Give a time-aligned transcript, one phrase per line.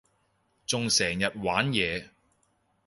[0.65, 2.09] 仲成日玩嘢